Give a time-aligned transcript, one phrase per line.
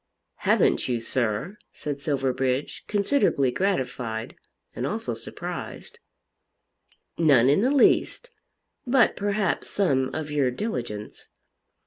[0.47, 4.35] "Haven't you, sir?" said Silverbridge, considerably gratified,
[4.75, 5.99] and also surprised.
[7.19, 8.31] "None in the least.
[8.87, 11.29] But, perhaps, some of your diligence."